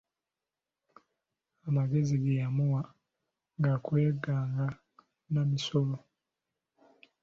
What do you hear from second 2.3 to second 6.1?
yamuwa ga kweganga n'amisalo.